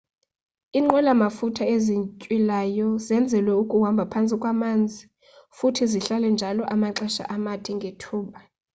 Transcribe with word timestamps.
iinqwela 0.77 1.11
mafutha 1.21 1.63
ezintywilayo 1.75 2.87
zenzelwe 3.05 3.53
ukuhambha 3.63 4.03
phantsi 4.11 4.35
kwamanzi 4.41 5.01
futhi 5.57 5.83
zihlale 5.91 6.27
njalo 6.35 6.63
amaxesha 6.73 7.23
amade 7.35 7.71
ngethuba 7.77 8.37